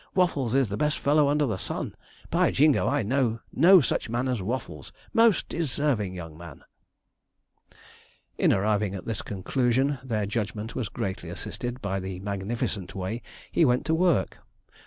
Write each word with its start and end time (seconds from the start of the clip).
'Waffles 0.15 0.55
is 0.55 0.69
the 0.69 0.77
best 0.77 0.97
fellow 0.97 1.27
under 1.29 1.45
the 1.45 1.59
sun! 1.59 1.93
By 2.31 2.49
Jingo, 2.49 2.87
I 2.87 3.03
know 3.03 3.39
no 3.53 3.81
such 3.81 4.09
man 4.09 4.27
as 4.27 4.41
Waffles!' 4.41 4.91
'Most 5.13 5.47
deserving 5.49 6.15
young 6.15 6.35
man!' 6.35 6.63
In 8.35 8.51
arriving 8.51 8.95
at 8.95 9.05
this 9.05 9.21
conclusion, 9.21 9.99
their 10.03 10.25
judgement 10.25 10.73
was 10.73 10.89
greatly 10.89 11.29
assisted 11.29 11.83
by 11.83 11.99
the 11.99 12.19
magnificent 12.21 12.95
way 12.95 13.21
he 13.51 13.63
went 13.63 13.85
to 13.85 13.93
work. 13.93 14.39